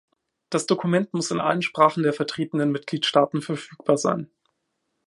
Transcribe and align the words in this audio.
Das 0.49 0.65
Dokument 0.65 1.13
muss 1.13 1.29
in 1.29 1.39
allen 1.39 1.61
Sprachen 1.61 2.01
der 2.01 2.11
vertretenden 2.11 2.71
Mitgliedstaaten 2.71 3.43
verfügbar 3.43 3.97
sein. 3.97 4.31